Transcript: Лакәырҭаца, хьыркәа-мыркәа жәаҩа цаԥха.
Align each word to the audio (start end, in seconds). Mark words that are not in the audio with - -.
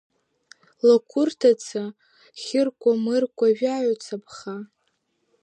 Лакәырҭаца, 0.87 1.83
хьыркәа-мыркәа 2.41 3.47
жәаҩа 3.57 3.95
цаԥха. 4.03 4.55